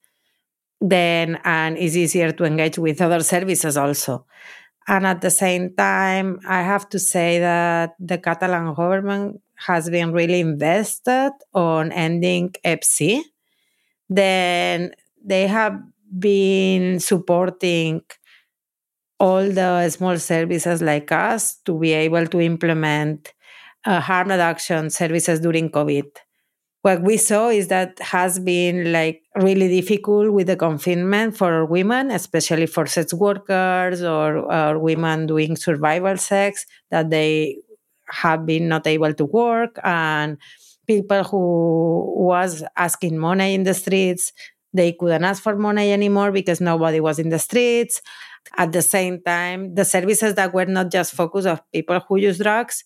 [0.81, 4.27] then and it's easier to engage with other services also.
[4.87, 10.12] And at the same time, I have to say that the Catalan government has been
[10.12, 13.25] really invested on ending C.
[14.11, 14.93] Then
[15.25, 15.81] they have
[16.18, 18.03] been supporting
[19.18, 23.33] all the small services like us to be able to implement
[23.87, 26.05] uh, harm reduction services during COVID
[26.85, 32.11] what we saw is that has been like really difficult with the confinement for women,
[32.11, 37.57] especially for sex workers or, women doing survival sex, that they
[38.11, 39.80] have been not able to work.
[39.82, 40.37] And
[40.87, 44.32] people who was asking money in the streets
[44.74, 48.03] they couldn't ask for money anymore because nobody was in the streets.
[48.59, 52.39] At the same time the services that were not just focused on people who use
[52.39, 52.85] drugs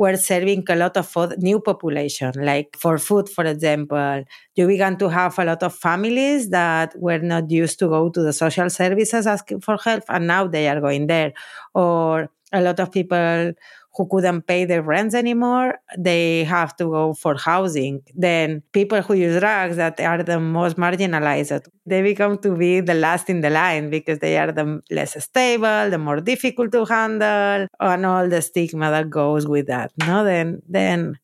[0.00, 2.32] were serving a lot of new population.
[2.36, 4.24] Like for food, for example,
[4.56, 8.22] you began to have a lot of families that were not used to go to
[8.22, 11.34] the social services asking for help, and now they are going there.
[11.74, 13.52] Or a lot of people
[13.96, 18.02] who couldn't pay their rents anymore, they have to go for housing.
[18.14, 22.94] Then people who use drugs that are the most marginalized, they become to be the
[22.94, 27.66] last in the line because they are the less stable, the more difficult to handle,
[27.80, 29.92] and all the stigma that goes with that.
[29.98, 31.18] No, then then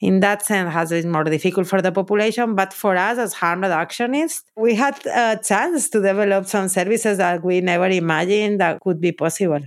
[0.00, 3.62] in that sense has been more difficult for the population but for us as harm
[3.62, 9.00] reductionists we had a chance to develop some services that we never imagined that could
[9.00, 9.60] be possible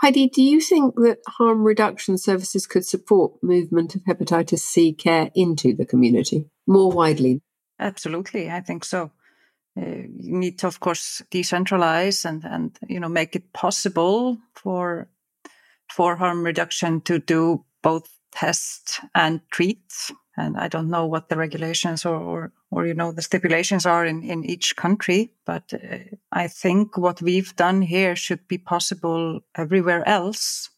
[0.00, 5.30] Heidi, do you think that harm reduction services could support movement of hepatitis C care
[5.34, 7.42] into the community more widely?
[7.78, 9.10] Absolutely, I think so.
[9.78, 9.84] Uh,
[10.16, 15.08] you need to, of course, decentralize and and you know make it possible for
[15.90, 19.82] for harm reduction to do both test and treat
[20.40, 24.06] And I don't know what the regulations or, or, or you know, the stipulations are
[24.06, 25.32] in, in each country.
[25.44, 25.98] But uh,
[26.32, 30.70] I think what we've done here should be possible everywhere else.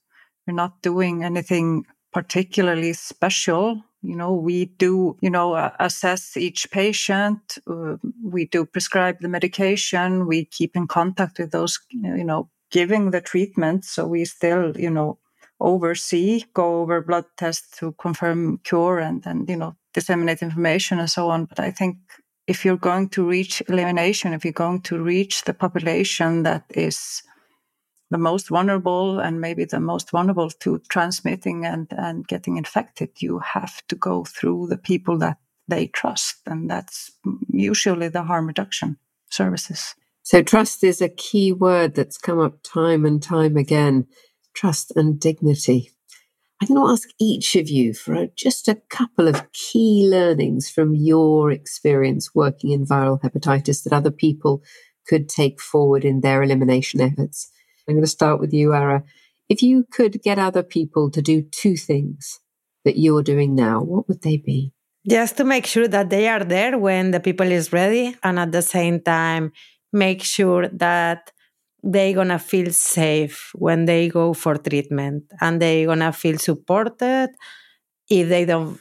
[0.47, 3.83] We're not doing anything particularly special.
[4.03, 7.59] You know, we do, you know, uh, assess each patient.
[7.71, 10.27] Uh, we do prescribe the medication.
[10.27, 13.85] We keep in contact with those, you know, giving the treatment.
[13.85, 15.19] So we still, you know,
[15.63, 21.11] oversee, go over blood tests to confirm cure and then, you know, disseminate information and
[21.11, 21.47] so on.
[21.47, 21.97] But I think
[22.47, 27.23] if you're going to reach elimination, if you're going to reach the population that is
[28.11, 33.39] the most vulnerable and maybe the most vulnerable to transmitting and, and getting infected, you
[33.39, 35.39] have to go through the people that
[35.69, 36.37] they trust.
[36.47, 37.13] And that's
[37.49, 38.99] usually the harm reduction
[39.31, 39.95] services.
[40.25, 44.07] So, trust is a key word that's come up time and time again
[44.55, 45.91] trust and dignity.
[46.61, 50.95] I'm going to ask each of you for just a couple of key learnings from
[50.95, 54.63] your experience working in viral hepatitis that other people
[55.09, 57.51] could take forward in their elimination efforts.
[57.89, 59.03] I'm going to start with you, Aura.
[59.49, 62.39] If you could get other people to do two things
[62.85, 64.73] that you're doing now, what would they be?
[65.09, 68.53] Just to make sure that they are there when the people is ready, and at
[68.53, 69.51] the same time,
[69.93, 71.32] make sure that
[71.83, 77.31] they're gonna feel safe when they go for treatment and they're gonna feel supported
[78.09, 78.79] if they don't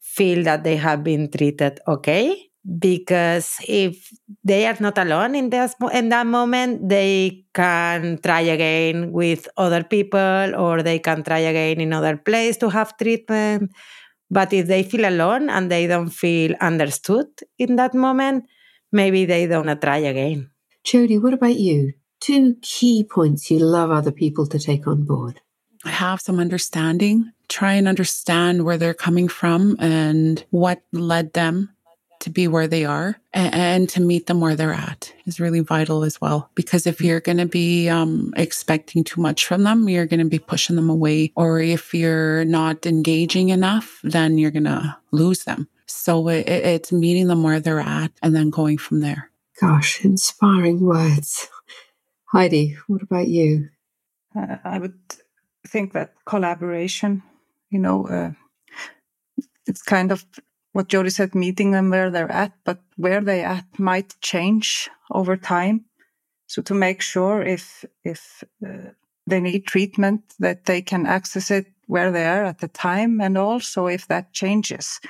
[0.00, 4.10] feel that they have been treated okay because if
[4.42, 9.84] they are not alone in this in that moment they can try again with other
[9.84, 13.70] people or they can try again in other place to have treatment.
[14.30, 17.26] But if they feel alone and they don't feel understood
[17.58, 18.44] in that moment
[18.92, 20.50] maybe they don't try again.
[20.84, 21.92] Jodie what about you
[22.24, 25.40] two key points you love other people to take on board
[25.84, 31.70] have some understanding try and understand where they're coming from and what led them
[32.20, 35.60] to be where they are and, and, to meet them where they're at is really
[35.60, 36.48] vital as well.
[36.54, 40.26] Because if you're going to be um, expecting too much from them, you're going to
[40.26, 41.32] be pushing them away.
[41.36, 45.68] Or if you're not engaging enough, then you're going to lose them.
[45.86, 49.30] So it, it's meeting them where they're at and then going from there.
[49.60, 51.48] Gosh, inspiring words.
[52.34, 53.70] Heidi, what about you?
[54.36, 54.98] Uh, I would
[55.68, 57.22] think that collaboration,
[57.70, 58.32] you know, uh,
[59.66, 60.24] it's kind of
[60.72, 65.36] what Jodie said, meeting them where they're at, but where they at might change over
[65.36, 65.86] time.
[66.48, 68.90] So to make sure if if uh,
[69.26, 73.38] they need treatment that they can access it where they are at the time, and
[73.38, 75.00] also if that changes.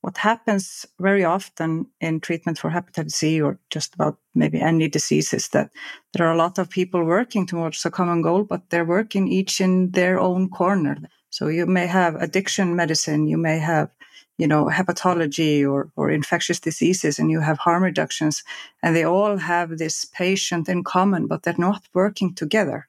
[0.00, 5.34] What happens very often in treatment for hepatitis C or just about maybe any disease
[5.34, 5.70] is that
[6.12, 9.60] there are a lot of people working towards a common goal, but they're working each
[9.60, 10.96] in their own corner.
[11.30, 13.90] So you may have addiction medicine, you may have
[14.38, 18.44] you know, hepatology or, or infectious diseases and you have harm reductions
[18.82, 22.88] and they all have this patient in common, but they're not working together.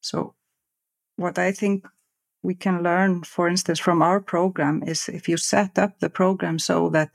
[0.00, 0.34] So
[1.16, 1.86] what I think
[2.46, 6.58] we can learn, for instance, from our program is if you set up the program
[6.58, 7.10] so that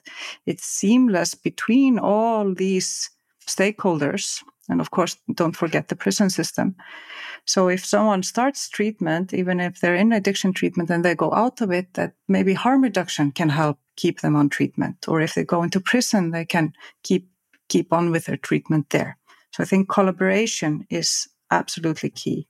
[0.46, 3.10] it's seamless between all these
[3.48, 6.76] stakeholders, and of course, don't forget the prison system,
[7.46, 11.62] so if someone starts treatment, even if they're in addiction treatment and they go out
[11.62, 15.08] of it, that maybe harm reduction can help keep them on treatment.
[15.08, 16.74] Or if they go into prison, they can
[17.04, 17.28] keep
[17.70, 19.18] keep on with their treatment there.
[19.54, 22.48] So I think collaboration is absolutely key.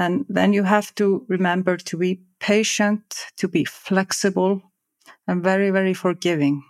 [0.00, 3.02] And then you have to remember to be patient,
[3.36, 4.62] to be flexible,
[5.26, 6.64] and very, very forgiving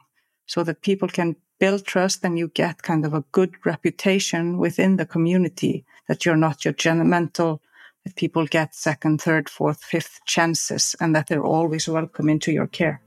[0.47, 4.97] so that people can build trust and you get kind of a good reputation within
[4.97, 7.61] the community that you're not judgmental,
[8.03, 12.67] that people get second, third, fourth, fifth chances, and that they're always welcome into your
[12.67, 13.01] care.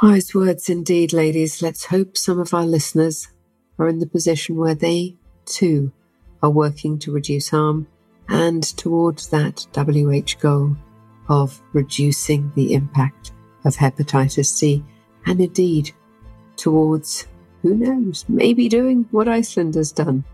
[0.00, 1.62] Wise words indeed, ladies.
[1.62, 3.26] Let's hope some of our listeners
[3.76, 5.16] are in the position where they,
[5.46, 5.90] too,
[6.44, 7.88] are working to reduce harm
[8.28, 10.76] and towards that WH goal
[11.28, 13.32] of reducing the impact
[13.64, 14.84] of hepatitis C
[15.26, 15.92] and indeed
[16.56, 17.26] towards,
[17.62, 20.24] who knows, maybe doing what Iceland has done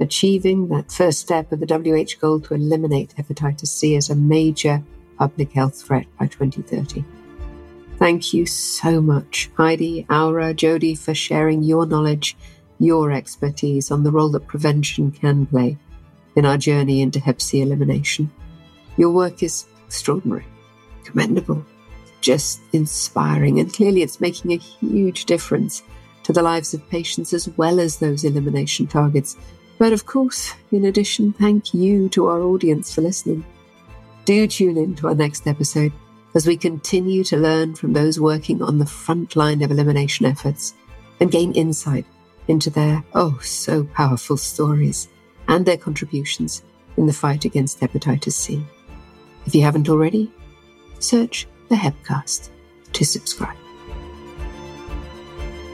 [0.00, 4.82] achieving that first step of the WHO goal to eliminate hepatitis C as a major
[5.18, 7.04] public health threat by 2030.
[7.98, 12.34] Thank you so much, Heidi, Aura, Jodie, for sharing your knowledge,
[12.78, 15.76] your expertise on the role that prevention can play
[16.36, 18.30] in our journey into Hep C elimination.
[18.96, 20.46] Your work is extraordinary,
[21.04, 21.64] commendable,
[22.20, 25.82] just inspiring, and clearly it's making a huge difference
[26.22, 29.36] to the lives of patients as well as those elimination targets
[29.80, 33.46] but of course, in addition, thank you to our audience for listening.
[34.26, 35.90] Do tune in to our next episode
[36.34, 40.74] as we continue to learn from those working on the front line of elimination efforts
[41.18, 42.04] and gain insight
[42.46, 45.08] into their oh so powerful stories
[45.50, 46.62] and their contributions
[46.96, 48.64] in the fight against hepatitis C.
[49.46, 50.32] If you haven't already,
[51.00, 52.50] search the Hepcast
[52.92, 53.56] to subscribe.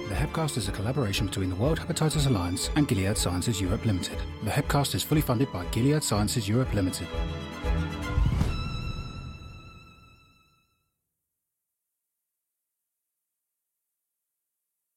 [0.08, 4.18] The Hepcast is a collaboration between the World Hepatitis Alliance and Gilead Sciences Europe Limited.
[4.44, 7.08] The Hepcast is fully funded by Gilead Sciences Europe Limited.